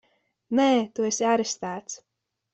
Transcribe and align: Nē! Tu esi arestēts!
Nē! 0.59 0.65
Tu 0.95 1.05
esi 1.11 1.29
arestēts! 1.35 2.01